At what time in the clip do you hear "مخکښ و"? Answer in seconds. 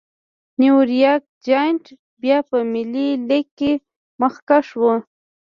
4.21-4.83